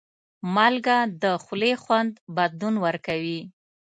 [0.55, 3.41] مالګه د خولې خوند بدلون ورکوي.